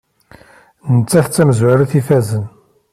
[0.95, 2.45] Nettat d tamezrawt ifazen.